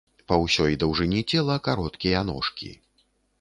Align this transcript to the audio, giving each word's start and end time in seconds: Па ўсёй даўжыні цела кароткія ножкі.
Па 0.29 0.35
ўсёй 0.43 0.77
даўжыні 0.83 1.21
цела 1.31 1.59
кароткія 1.69 2.25
ножкі. 2.31 2.73